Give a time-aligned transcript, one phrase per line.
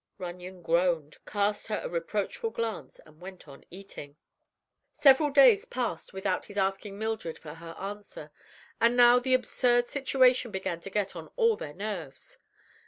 [0.17, 4.17] Runyon groaned, cast her a reproachful glance and went on eating.
[4.91, 8.31] Several days passed without his asking Mildred for her answer,
[8.79, 12.39] and now the absurd situation began to get on all their nerves.